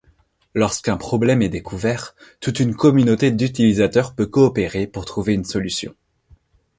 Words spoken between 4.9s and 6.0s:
trouver une solution.